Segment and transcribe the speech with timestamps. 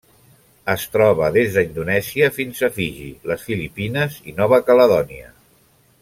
[0.71, 5.29] Es troba des d'Indonèsia fins a Fiji, les Filipines i Nova Caledònia.